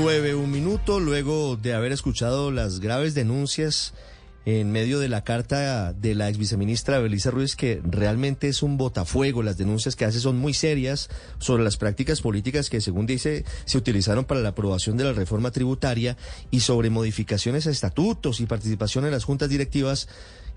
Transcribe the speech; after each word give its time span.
Nueve, 0.00 0.36
un 0.36 0.52
minuto 0.52 1.00
luego 1.00 1.56
de 1.56 1.74
haber 1.74 1.90
escuchado 1.90 2.52
las 2.52 2.78
graves 2.78 3.14
denuncias 3.16 3.94
en 4.46 4.70
medio 4.70 5.00
de 5.00 5.08
la 5.08 5.24
carta 5.24 5.92
de 5.92 6.14
la 6.14 6.28
ex 6.28 6.38
viceministra 6.38 7.00
Belisa 7.00 7.32
Ruiz, 7.32 7.56
que 7.56 7.82
realmente 7.84 8.46
es 8.46 8.62
un 8.62 8.76
botafuego. 8.76 9.42
Las 9.42 9.58
denuncias 9.58 9.96
que 9.96 10.04
hace 10.04 10.20
son 10.20 10.38
muy 10.38 10.54
serias 10.54 11.10
sobre 11.40 11.64
las 11.64 11.78
prácticas 11.78 12.20
políticas 12.20 12.70
que, 12.70 12.80
según 12.80 13.06
dice, 13.06 13.44
se 13.64 13.76
utilizaron 13.76 14.24
para 14.24 14.40
la 14.40 14.50
aprobación 14.50 14.96
de 14.96 15.02
la 15.02 15.14
reforma 15.14 15.50
tributaria 15.50 16.16
y 16.52 16.60
sobre 16.60 16.90
modificaciones 16.90 17.66
a 17.66 17.72
estatutos 17.72 18.38
y 18.38 18.46
participación 18.46 19.04
en 19.04 19.10
las 19.10 19.24
juntas 19.24 19.48
directivas. 19.48 20.06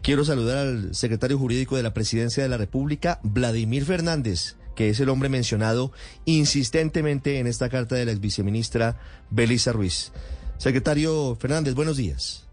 Quiero 0.04 0.23
saludar 0.23 0.60
al 0.60 0.94
secretario 0.94 1.39
jurídico 1.39 1.78
de 1.78 1.84
la 1.84 1.96
Presidencia 1.96 2.44
de 2.44 2.50
la 2.50 2.58
República, 2.58 3.20
Vladimir 3.23 3.86
Fernández 3.86 4.55
que 4.82 4.89
es 4.89 5.00
el 5.00 5.09
hombre 5.09 5.29
mencionado 5.29 5.91
insistentemente 6.25 7.38
en 7.38 7.45
esta 7.45 7.70
carta 7.70 7.94
de 7.94 8.05
la 8.05 8.13
ex 8.13 8.20
viceministra 8.20 8.98
Belisa 9.30 9.72
Ruiz. 9.72 10.12
Secretario 10.58 11.35
Fernández, 11.35 11.76
buenos 11.76 11.98
días. 11.98 12.49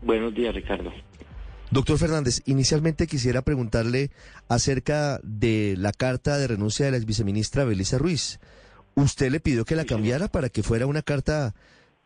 Buenos 0.00 0.32
días, 0.32 0.54
Ricardo. 0.54 0.92
Doctor 1.72 1.98
Fernández, 1.98 2.40
inicialmente 2.46 3.08
quisiera 3.08 3.42
preguntarle 3.42 4.12
acerca 4.48 5.18
de 5.24 5.74
la 5.76 5.90
carta 5.90 6.38
de 6.38 6.46
renuncia 6.46 6.84
de 6.86 6.92
la 6.92 6.98
ex 6.98 7.06
viceministra 7.06 7.64
Belisa 7.64 7.98
Ruiz. 7.98 8.38
¿Usted 8.94 9.32
le 9.32 9.40
pidió 9.40 9.64
que 9.64 9.74
la 9.74 9.86
cambiara 9.86 10.28
para 10.28 10.50
que 10.50 10.62
fuera 10.62 10.86
una 10.86 11.02
carta 11.02 11.56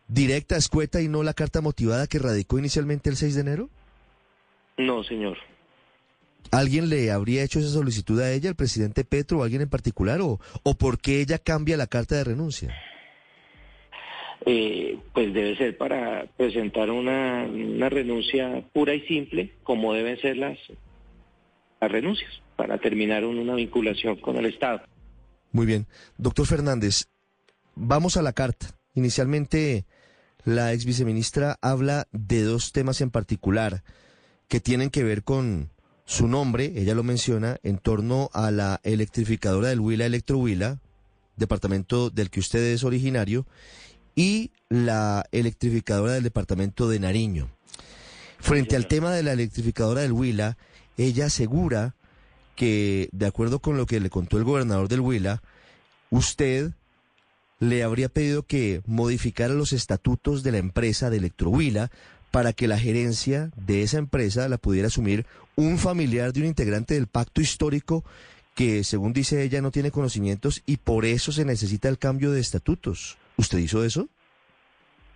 directa, 0.08 0.56
escueta 0.56 1.02
y 1.02 1.08
no 1.08 1.22
la 1.22 1.34
carta 1.34 1.60
motivada 1.60 2.06
que 2.06 2.18
radicó 2.18 2.58
inicialmente 2.58 3.10
el 3.10 3.16
6 3.16 3.34
de 3.34 3.40
enero? 3.42 3.68
No, 4.78 5.04
señor. 5.04 5.36
¿Alguien 6.50 6.88
le 6.88 7.10
habría 7.10 7.42
hecho 7.44 7.60
esa 7.60 7.68
solicitud 7.68 8.20
a 8.20 8.32
ella, 8.32 8.48
el 8.48 8.56
presidente 8.56 9.04
Petro 9.04 9.38
o 9.38 9.42
alguien 9.44 9.62
en 9.62 9.68
particular? 9.68 10.20
¿O, 10.20 10.40
o 10.62 10.74
por 10.74 10.98
qué 10.98 11.20
ella 11.20 11.38
cambia 11.38 11.76
la 11.76 11.86
carta 11.86 12.16
de 12.16 12.24
renuncia? 12.24 12.74
Eh, 14.46 14.98
pues 15.12 15.34
debe 15.34 15.56
ser 15.56 15.76
para 15.76 16.26
presentar 16.36 16.90
una, 16.90 17.44
una 17.44 17.88
renuncia 17.88 18.64
pura 18.72 18.94
y 18.94 19.02
simple, 19.02 19.52
como 19.62 19.92
deben 19.92 20.18
ser 20.20 20.38
las, 20.38 20.58
las 21.80 21.92
renuncias, 21.92 22.30
para 22.56 22.78
terminar 22.78 23.24
una 23.24 23.54
vinculación 23.54 24.16
con 24.16 24.36
el 24.36 24.46
Estado. 24.46 24.82
Muy 25.52 25.66
bien. 25.66 25.86
Doctor 26.16 26.46
Fernández, 26.46 27.08
vamos 27.74 28.16
a 28.16 28.22
la 28.22 28.32
carta. 28.32 28.78
Inicialmente, 28.94 29.84
la 30.44 30.72
ex 30.72 30.84
viceministra 30.84 31.58
habla 31.60 32.08
de 32.12 32.42
dos 32.42 32.72
temas 32.72 33.00
en 33.02 33.10
particular 33.10 33.82
que 34.48 34.60
tienen 34.60 34.90
que 34.90 35.04
ver 35.04 35.22
con 35.22 35.70
su 36.10 36.26
nombre, 36.26 36.72
ella 36.74 36.96
lo 36.96 37.04
menciona, 37.04 37.58
en 37.62 37.78
torno 37.78 38.30
a 38.32 38.50
la 38.50 38.80
electrificadora 38.82 39.68
del 39.68 39.78
Huila 39.78 40.06
Electrohuila, 40.06 40.80
departamento 41.36 42.10
del 42.10 42.30
que 42.30 42.40
usted 42.40 42.58
es 42.64 42.82
originario, 42.82 43.46
y 44.16 44.50
la 44.68 45.24
electrificadora 45.30 46.14
del 46.14 46.24
departamento 46.24 46.88
de 46.88 46.98
Nariño. 46.98 47.48
Frente 48.40 48.74
al 48.74 48.88
tema 48.88 49.12
de 49.12 49.22
la 49.22 49.34
electrificadora 49.34 50.00
del 50.00 50.10
Huila, 50.10 50.58
ella 50.96 51.26
asegura 51.26 51.94
que, 52.56 53.08
de 53.12 53.26
acuerdo 53.26 53.60
con 53.60 53.76
lo 53.76 53.86
que 53.86 54.00
le 54.00 54.10
contó 54.10 54.36
el 54.36 54.42
gobernador 54.42 54.88
del 54.88 55.02
Huila, 55.02 55.44
usted 56.10 56.72
le 57.60 57.84
habría 57.84 58.08
pedido 58.08 58.42
que 58.42 58.82
modificara 58.84 59.54
los 59.54 59.72
estatutos 59.72 60.42
de 60.42 60.50
la 60.50 60.58
empresa 60.58 61.08
de 61.08 61.18
Electrohuila 61.18 61.92
para 62.30 62.52
que 62.52 62.68
la 62.68 62.78
gerencia 62.78 63.50
de 63.56 63.82
esa 63.82 63.98
empresa 63.98 64.48
la 64.48 64.58
pudiera 64.58 64.88
asumir 64.88 65.26
un 65.56 65.78
familiar 65.78 66.32
de 66.32 66.40
un 66.40 66.46
integrante 66.46 66.94
del 66.94 67.06
pacto 67.06 67.40
histórico 67.40 68.04
que, 68.54 68.84
según 68.84 69.12
dice 69.12 69.42
ella, 69.42 69.60
no 69.60 69.70
tiene 69.70 69.90
conocimientos 69.90 70.62
y 70.66 70.76
por 70.76 71.04
eso 71.04 71.32
se 71.32 71.44
necesita 71.44 71.88
el 71.88 71.98
cambio 71.98 72.30
de 72.30 72.40
estatutos. 72.40 73.18
¿Usted 73.36 73.58
hizo 73.58 73.84
eso? 73.84 74.08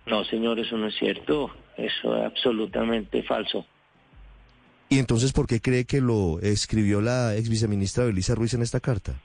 No, 0.05 0.23
señor, 0.25 0.59
eso 0.59 0.77
no 0.77 0.87
es 0.87 0.95
cierto. 0.95 1.51
Eso 1.77 2.15
es 2.17 2.25
absolutamente 2.25 3.23
falso. 3.23 3.65
¿Y 4.89 4.99
entonces 4.99 5.33
por 5.33 5.47
qué 5.47 5.61
cree 5.61 5.85
que 5.85 5.99
lo 5.99 6.39
escribió 6.41 7.01
la 7.01 7.35
ex 7.35 7.49
viceministra 7.49 8.05
Belisa 8.05 8.35
Ruiz 8.35 8.53
en 8.53 8.61
esta 8.61 8.79
carta? 8.79 9.19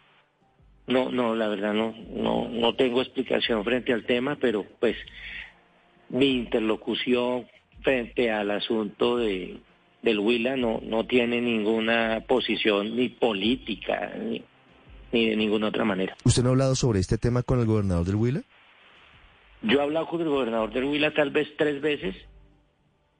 No, 0.86 1.10
no, 1.10 1.36
la 1.36 1.48
verdad 1.48 1.72
no, 1.72 1.94
no, 2.10 2.48
no 2.48 2.74
tengo 2.74 3.00
explicación 3.02 3.62
frente 3.62 3.92
al 3.92 4.04
tema, 4.06 4.36
pero 4.40 4.66
pues 4.80 4.96
mi 6.08 6.32
interlocución 6.32 7.46
frente 7.82 8.30
al 8.30 8.50
asunto 8.50 9.16
de, 9.16 9.60
del 10.02 10.18
Huila 10.18 10.56
no, 10.56 10.80
no 10.82 11.06
tiene 11.06 11.40
ninguna 11.40 12.24
posición 12.26 12.96
ni 12.96 13.08
política 13.08 14.12
ni, 14.18 14.42
de 15.12 15.36
ninguna 15.36 15.68
otra 15.68 15.84
manera. 15.84 16.16
¿Usted 16.24 16.42
no 16.42 16.50
ha 16.50 16.52
hablado 16.52 16.74
sobre 16.74 17.00
este 17.00 17.18
tema 17.18 17.42
con 17.42 17.60
el 17.60 17.66
gobernador 17.66 18.06
del 18.06 18.16
Huila? 18.16 18.42
Yo 19.62 19.80
he 19.80 19.82
hablado 19.82 20.06
con 20.08 20.20
el 20.20 20.28
gobernador 20.28 20.72
del 20.72 20.84
Huila 20.84 21.12
tal 21.12 21.30
vez 21.30 21.48
tres 21.56 21.80
veces 21.80 22.16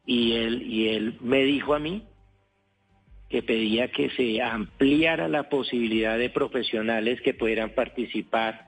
y 0.07 0.33
él, 0.33 0.63
y 0.63 0.89
él 0.89 1.19
me 1.21 1.45
dijo 1.45 1.75
a 1.75 1.79
mí 1.79 2.05
que 3.29 3.43
pedía 3.43 3.93
que 3.93 4.11
se 4.11 4.43
ampliara 4.43 5.29
la 5.29 5.49
posibilidad 5.49 6.19
de 6.19 6.31
profesionales 6.31 7.21
que 7.21 7.35
pudieran 7.35 7.71
participar 7.71 8.67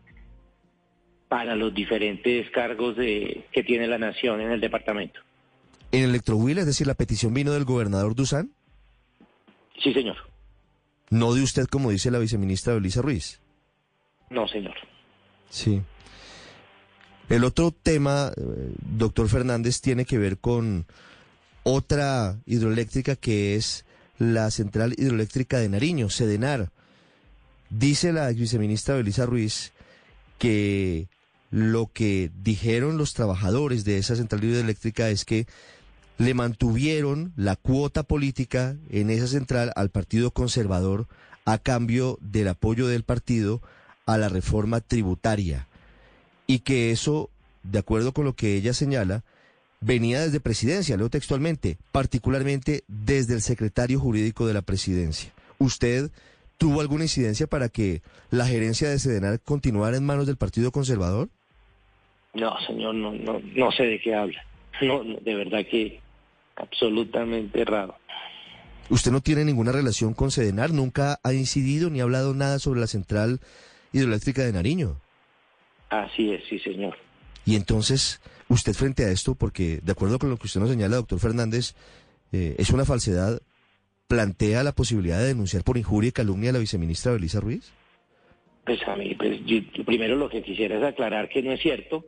para 1.29 1.57
los 1.57 1.75
diferentes 1.75 2.49
cargos 2.51 2.95
de, 2.97 3.45
que 3.51 3.65
tiene 3.65 3.89
la 3.89 3.99
nación 3.99 4.41
en 4.41 4.53
el 4.53 4.61
departamento. 4.61 5.21
¿En 5.93 6.05
Electrohuila, 6.05 6.63
es 6.63 6.67
decir, 6.67 6.87
la 6.87 6.95
petición 6.95 7.35
vino 7.35 7.53
del 7.53 7.65
gobernador 7.65 8.15
Dusan? 8.15 8.51
Sí, 9.83 9.93
señor. 9.93 10.17
¿No 11.11 11.35
de 11.35 11.43
usted, 11.43 11.67
como 11.67 11.91
dice 11.91 12.11
la 12.11 12.19
viceministra 12.19 12.73
Belisa 12.73 13.03
Ruiz? 13.03 13.41
No, 14.31 14.49
señor. 14.49 14.75
Sí. 15.51 15.83
El 17.29 17.45
otro 17.45 17.71
tema, 17.71 18.33
eh, 18.35 18.75
doctor 18.97 19.29
Fernández, 19.29 19.83
tiene 19.83 20.07
que 20.07 20.17
ver 20.17 20.39
con 20.39 20.87
otra 21.63 22.39
hidroeléctrica 22.47 23.15
que 23.15 23.57
es 23.57 23.85
la 24.19 24.51
central 24.51 24.95
hidroeléctrica 24.97 25.59
de 25.59 25.69
Nariño, 25.69 26.09
Sedenar. 26.09 26.71
Dice 27.69 28.13
la 28.13 28.29
viceministra 28.31 28.97
Belisa 28.97 29.27
Ruiz 29.27 29.73
que 30.39 31.09
lo 31.51 31.91
que 31.93 32.31
dijeron 32.43 32.97
los 32.97 33.13
trabajadores 33.13 33.85
de 33.85 33.99
esa 33.99 34.17
central 34.17 34.43
hidroeléctrica 34.43 35.11
es 35.11 35.25
que 35.27 35.47
le 36.23 36.35
mantuvieron 36.35 37.33
la 37.35 37.57
cuota 37.57 38.05
política 38.05 38.77
en 38.91 39.11
esa 39.11 39.27
central 39.27 39.73
al 39.75 39.91
Partido 39.91 40.31
Conservador 40.31 41.09
a 41.45 41.59
cambio 41.59 42.17
del 42.21 42.47
apoyo 42.47 42.87
del 42.87 43.03
partido 43.03 43.61
a 44.07 44.19
la 44.19 44.29
reforma 44.29 44.81
tributaria 44.81 45.67
y 46.47 46.61
que 46.61 46.93
eso, 46.93 47.29
de 47.65 47.81
acuerdo 47.81 48.13
con 48.13 48.25
lo 48.25 48.35
que 48.35 48.55
ella 48.55 48.73
señala, 48.73 49.25
venía 49.81 50.21
desde 50.21 50.39
presidencia, 50.39 50.97
leo 50.97 51.11
textualmente, 51.11 51.77
particularmente 51.91 52.85
desde 52.87 53.35
el 53.35 53.43
secretario 53.43 53.99
jurídico 53.99 54.47
de 54.47 54.55
la 54.55 54.63
presidencia. 54.63 55.33
¿Usted 55.59 56.13
tuvo 56.57 56.81
alguna 56.81 57.03
incidencia 57.03 57.49
para 57.49 57.69
que 57.69 58.01
la 58.31 58.47
gerencia 58.47 58.89
de 58.89 59.01
Sedenar 59.01 59.41
continuara 59.41 59.97
en 59.97 60.07
manos 60.07 60.29
del 60.29 60.37
Partido 60.37 60.71
Conservador? 60.71 61.31
No, 62.35 62.55
señor, 62.65 62.95
no, 62.95 63.13
no, 63.13 63.41
no 63.57 63.73
sé 63.73 63.83
de 63.83 64.01
qué 64.01 64.15
habla. 64.15 64.41
No, 64.81 65.03
de 65.03 65.35
verdad 65.35 65.67
que 65.69 66.01
absolutamente 66.63 67.61
errado. 67.61 67.97
¿Usted 68.89 69.11
no 69.11 69.21
tiene 69.21 69.45
ninguna 69.45 69.73
relación 69.73 70.15
con 70.15 70.31
Sedenar? 70.31 70.73
¿Nunca 70.73 71.19
ha 71.23 71.33
incidido 71.33 71.91
ni 71.91 72.01
ha 72.01 72.05
hablado 72.05 72.35
nada 72.35 72.59
sobre 72.59 72.81
la 72.81 72.87
central 72.87 73.41
hidroeléctrica 73.93 74.43
de 74.43 74.53
Nariño? 74.53 75.01
Así 75.89 76.33
es, 76.33 76.43
sí, 76.49 76.59
señor. 76.59 76.97
Y 77.45 77.57
entonces, 77.57 78.21
usted 78.49 78.73
frente 78.73 79.05
a 79.05 79.11
esto, 79.11 79.35
porque 79.35 79.81
de 79.83 79.93
acuerdo 79.93 80.19
con 80.19 80.31
lo 80.31 80.37
que 80.37 80.47
usted 80.47 80.61
nos 80.61 80.71
señala, 80.71 80.97
doctor 80.97 81.19
Fernández, 81.19 81.75
eh, 82.33 82.55
es 82.59 82.71
una 82.71 82.85
falsedad, 82.85 83.41
plantea 84.09 84.63
la 84.63 84.73
posibilidad 84.73 85.19
de 85.19 85.29
denunciar 85.29 85.65
por 85.65 85.79
injuria 85.79 86.09
y 86.09 86.13
calumnia 86.13 86.51
a 86.51 86.55
la 86.55 86.59
viceministra 86.59 87.13
Belisa 87.13 87.41
Ruiz? 87.41 87.73
Pues 88.65 88.81
a 88.87 88.95
mí, 88.95 89.15
pues 89.15 89.41
primero 89.85 90.17
lo 90.17 90.29
que 90.29 90.43
quisiera 90.43 90.79
es 90.79 90.85
aclarar 90.85 91.29
que 91.29 91.43
no 91.43 91.53
es 91.53 91.61
cierto 91.61 92.05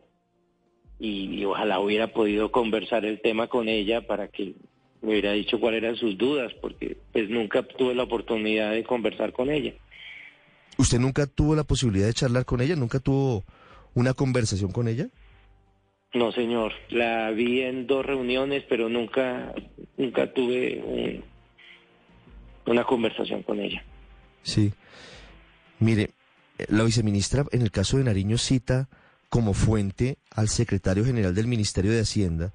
y, 0.98 1.44
ojalá 1.44 1.80
hubiera 1.80 2.08
podido 2.08 2.50
conversar 2.50 3.04
el 3.04 3.20
tema 3.20 3.48
con 3.48 3.68
ella 3.68 4.06
para 4.06 4.28
que 4.28 4.54
me 5.02 5.10
hubiera 5.10 5.32
dicho 5.32 5.60
cuáles 5.60 5.82
eran 5.82 5.96
sus 5.96 6.16
dudas, 6.16 6.52
porque 6.60 6.96
pues 7.12 7.28
nunca 7.28 7.62
tuve 7.62 7.94
la 7.94 8.04
oportunidad 8.04 8.72
de 8.72 8.84
conversar 8.84 9.32
con 9.32 9.50
ella. 9.50 9.72
¿Usted 10.78 10.98
nunca 10.98 11.26
tuvo 11.26 11.54
la 11.54 11.64
posibilidad 11.64 12.06
de 12.06 12.14
charlar 12.14 12.44
con 12.44 12.60
ella? 12.60 12.74
¿Nunca 12.74 13.00
tuvo 13.00 13.44
una 13.94 14.14
conversación 14.14 14.72
con 14.72 14.88
ella? 14.88 15.08
No, 16.14 16.32
señor. 16.32 16.72
La 16.90 17.30
vi 17.30 17.60
en 17.60 17.86
dos 17.86 18.06
reuniones, 18.06 18.64
pero 18.68 18.88
nunca, 18.88 19.52
nunca 19.96 20.32
tuve 20.32 21.22
una 22.66 22.84
conversación 22.84 23.42
con 23.42 23.60
ella. 23.60 23.84
Sí. 24.42 24.72
Mire, 25.80 26.10
la 26.68 26.84
viceministra 26.84 27.44
en 27.52 27.62
el 27.62 27.70
caso 27.70 27.98
de 27.98 28.04
Nariño 28.04 28.38
cita 28.38 28.88
como 29.34 29.52
fuente 29.52 30.16
al 30.30 30.48
secretario 30.48 31.04
general 31.04 31.34
del 31.34 31.48
Ministerio 31.48 31.90
de 31.90 32.02
Hacienda, 32.02 32.52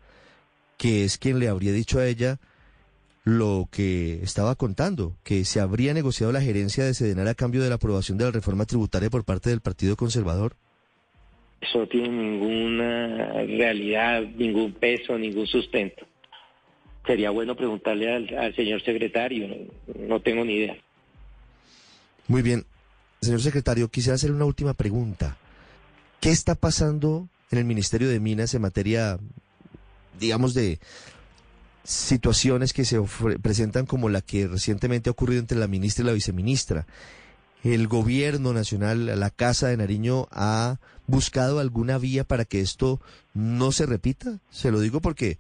que 0.78 1.04
es 1.04 1.18
quien 1.18 1.38
le 1.38 1.50
habría 1.50 1.74
dicho 1.74 2.00
a 2.00 2.08
ella 2.08 2.40
lo 3.26 3.68
que 3.70 4.24
estaba 4.24 4.56
contando, 4.56 5.14
que 5.26 5.44
se 5.44 5.60
habría 5.60 5.94
negociado 5.94 6.32
la 6.32 6.40
gerencia 6.40 6.86
de 6.86 6.94
Sedenar 6.94 7.28
a 7.28 7.36
cambio 7.36 7.62
de 7.62 7.68
la 7.68 7.76
aprobación 7.76 8.18
de 8.18 8.24
la 8.24 8.32
reforma 8.32 8.64
tributaria 8.64 9.10
por 9.10 9.26
parte 9.26 9.50
del 9.50 9.60
Partido 9.60 9.98
Conservador. 9.98 10.56
Eso 11.60 11.80
no 11.80 11.88
tiene 11.90 12.08
ninguna 12.08 13.34
realidad, 13.44 14.22
ningún 14.22 14.72
peso, 14.72 15.18
ningún 15.18 15.48
sustento. 15.48 16.08
Sería 17.06 17.30
bueno 17.32 17.58
preguntarle 17.58 18.10
al, 18.38 18.56
señor 18.56 18.82
secretario, 18.84 19.50
no, 20.08 20.22
tengo 20.22 20.46
ni 20.46 20.54
idea. 20.54 20.78
Muy 22.30 22.42
bien. 22.42 22.64
Señor 23.20 23.42
secretario, 23.42 23.90
quisiera 23.90 24.16
hacer 24.16 24.32
una 24.32 24.46
última 24.46 24.74
pregunta. 24.74 25.36
¿Qué 26.20 26.32
está 26.32 26.56
pasando 26.56 27.30
en 27.52 27.60
el 27.60 27.66
Ministerio 27.66 28.10
de 28.10 28.20
Minas 28.20 28.54
en 28.54 28.62
materia, 28.62 29.20
digamos, 30.20 30.54
de 30.54 30.80
situaciones 31.84 32.74
que 32.74 32.86
se 32.86 33.00
presentan 33.42 33.86
como 33.86 34.10
la 34.10 34.22
que 34.22 34.48
recientemente 34.48 35.10
ha 35.10 35.12
ocurrido 35.12 35.40
entre 35.40 35.58
la 35.58 35.68
ministra 35.68 36.04
y 36.04 36.08
la 36.08 36.14
viceministra? 36.14 36.86
el 37.64 37.88
gobierno 37.88 38.54
nacional, 38.54 39.20
la 39.20 39.30
Casa 39.30 39.68
de 39.68 39.78
Nariño, 39.78 40.28
ha 40.32 40.80
buscado 41.08 41.60
alguna 41.60 41.98
vía 41.98 42.24
para 42.24 42.46
que 42.46 42.62
esto 42.62 43.02
no 43.34 43.72
se 43.72 43.86
repita? 43.86 44.40
Se 44.50 44.72
lo 44.72 44.80
digo 44.80 45.02
porque 45.02 45.38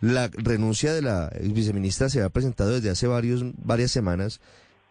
la 0.00 0.28
renuncia 0.28 0.94
de 0.94 1.02
la 1.02 1.30
viceministra 1.42 2.08
se 2.08 2.22
ha 2.22 2.28
presentado 2.30 2.70
desde 2.70 2.90
hace 2.90 3.06
varios, 3.06 3.44
varias 3.62 3.90
semanas 3.90 4.40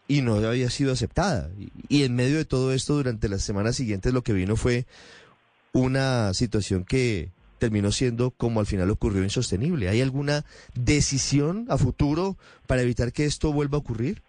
y 0.09 0.23
no 0.23 0.35
había 0.35 0.69
sido 0.71 0.91
aceptada. 0.91 1.49
Y, 1.87 2.03
en 2.03 2.15
medio 2.15 2.37
de 2.37 2.43
todo 2.43 2.73
esto, 2.73 2.95
durante 2.95 3.29
las 3.29 3.43
semanas 3.43 3.75
siguientes, 3.75 4.11
lo 4.11 4.23
que 4.23 4.33
vino 4.33 4.57
fue 4.57 4.85
una 5.71 6.33
situación 6.33 6.83
que 6.83 7.29
terminó 7.59 7.91
siendo, 7.91 8.31
como 8.31 8.59
al 8.59 8.65
final 8.65 8.89
ocurrió, 8.89 9.23
insostenible. 9.23 9.87
¿Hay 9.87 10.01
alguna 10.01 10.45
decisión 10.73 11.67
a 11.69 11.77
futuro 11.77 12.37
para 12.65 12.81
evitar 12.81 13.13
que 13.13 13.25
esto 13.25 13.53
vuelva 13.53 13.77
a 13.77 13.81
ocurrir? 13.81 14.23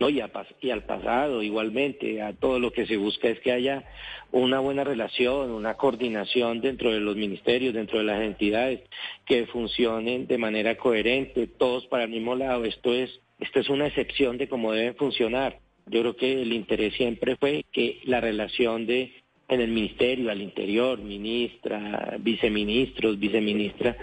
No, 0.00 0.08
y, 0.08 0.22
y 0.62 0.70
al 0.70 0.84
pasado 0.84 1.42
igualmente, 1.42 2.22
a 2.22 2.32
todo 2.32 2.58
lo 2.58 2.72
que 2.72 2.86
se 2.86 2.96
busca 2.96 3.28
es 3.28 3.38
que 3.40 3.52
haya 3.52 3.84
una 4.32 4.58
buena 4.58 4.82
relación, 4.82 5.50
una 5.50 5.74
coordinación 5.74 6.62
dentro 6.62 6.90
de 6.90 7.00
los 7.00 7.16
ministerios, 7.16 7.74
dentro 7.74 7.98
de 7.98 8.04
las 8.04 8.22
entidades, 8.22 8.80
que 9.26 9.44
funcionen 9.46 10.26
de 10.26 10.38
manera 10.38 10.78
coherente, 10.78 11.46
todos 11.46 11.86
para 11.86 12.04
el 12.04 12.10
mismo 12.10 12.34
lado. 12.34 12.64
Esto 12.64 12.94
es, 12.94 13.20
esto 13.40 13.60
es 13.60 13.68
una 13.68 13.88
excepción 13.88 14.38
de 14.38 14.48
cómo 14.48 14.72
deben 14.72 14.96
funcionar. 14.96 15.58
Yo 15.84 16.00
creo 16.00 16.16
que 16.16 16.42
el 16.42 16.54
interés 16.54 16.94
siempre 16.94 17.36
fue 17.36 17.66
que 17.70 18.00
la 18.04 18.22
relación 18.22 18.86
de 18.86 19.12
en 19.48 19.60
el 19.60 19.70
ministerio, 19.70 20.30
al 20.30 20.40
interior, 20.40 20.98
ministra, 21.00 22.16
viceministros, 22.20 23.18
viceministra, 23.18 23.96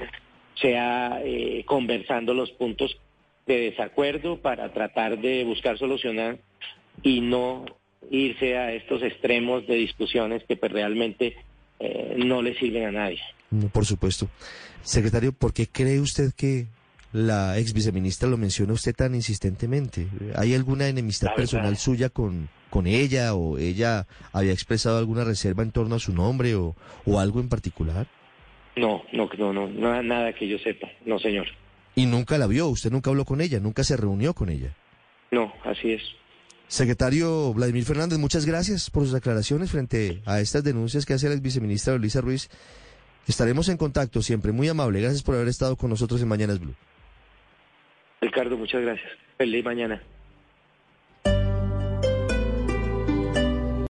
sea 0.62 1.22
eh, 1.24 1.64
conversando 1.66 2.34
los 2.34 2.52
puntos 2.52 2.98
de 3.48 3.72
desacuerdo 3.72 4.38
para 4.38 4.72
tratar 4.74 5.20
de 5.20 5.44
buscar 5.44 5.78
solucionar 5.78 6.38
y 7.02 7.22
no 7.22 7.66
irse 8.12 8.58
a 8.58 8.74
estos 8.74 9.02
extremos 9.04 9.66
de 9.68 9.76
discusiones 9.76 10.44
que 10.48 10.58
pues, 10.58 10.72
realmente 10.72 11.36
eh, 11.80 12.16
no 12.18 12.42
le 12.42 12.58
sirven 12.58 12.86
a 12.86 12.92
nadie. 12.92 13.22
por 13.72 13.86
supuesto. 13.86 14.30
Secretario, 14.82 15.32
¿por 15.34 15.54
qué 15.54 15.68
cree 15.68 16.00
usted 16.00 16.32
que 16.36 16.68
la 17.14 17.58
ex 17.58 17.74
viceministra 17.74 18.30
lo 18.30 18.38
menciona 18.38 18.74
usted 18.74 18.94
tan 18.94 19.16
insistentemente? 19.16 20.08
¿Hay 20.36 20.54
alguna 20.54 20.88
enemistad 20.88 21.34
personal 21.36 21.78
suya 21.78 22.10
con, 22.10 22.50
con 22.70 22.88
ella 22.88 23.34
o 23.34 23.58
ella 23.58 24.08
había 24.34 24.52
expresado 24.54 24.98
alguna 24.98 25.24
reserva 25.24 25.64
en 25.64 25.72
torno 25.72 25.96
a 25.96 26.00
su 26.00 26.14
nombre 26.14 26.56
o, 26.56 26.76
o 27.06 27.20
algo 27.20 27.40
en 27.40 27.50
particular? 27.50 28.08
No, 28.76 29.04
no, 29.12 29.30
no, 29.38 29.54
no, 29.54 29.68
nada, 29.68 30.04
nada 30.04 30.34
que 30.34 30.48
yo 30.48 30.60
sepa, 30.60 30.88
no 31.06 31.18
señor. 31.18 31.48
Y 31.98 32.06
nunca 32.06 32.38
la 32.38 32.46
vio, 32.46 32.68
usted 32.68 32.92
nunca 32.92 33.10
habló 33.10 33.26
con 33.26 33.42
ella, 33.42 33.60
nunca 33.60 33.84
se 33.84 33.98
reunió 33.98 34.36
con 34.36 34.50
ella. 34.50 34.72
No, 35.32 35.52
así 35.64 35.94
es. 35.94 36.04
Secretario 36.68 37.52
Vladimir 37.56 37.86
Fernández, 37.86 38.20
muchas 38.20 38.46
gracias 38.46 38.92
por 38.92 39.04
sus 39.04 39.16
aclaraciones 39.16 39.72
frente 39.72 40.22
a 40.28 40.40
estas 40.40 40.64
denuncias 40.64 41.08
que 41.08 41.14
hace 41.14 41.28
la 41.28 41.36
viceministra 41.38 41.98
Luisa 41.98 42.22
Ruiz. 42.22 42.52
Estaremos 43.28 43.68
en 43.70 43.78
contacto 43.78 44.22
siempre. 44.22 44.52
Muy 44.52 44.68
amable. 44.68 45.02
Gracias 45.02 45.24
por 45.24 45.34
haber 45.34 45.48
estado 45.48 45.76
con 45.76 45.90
nosotros 45.90 46.22
en 46.22 46.28
Mañanas 46.28 46.60
Blue. 46.60 46.76
Ricardo, 48.22 48.58
muchas 48.58 48.84
gracias. 48.84 49.10
Feliz 49.40 49.66
mañana. 49.66 50.00